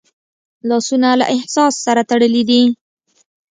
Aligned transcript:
لاسونه 0.69 1.09
له 1.19 1.25
احساس 1.35 1.73
سره 1.85 2.01
تړلي 2.09 2.43
دي 2.49 2.61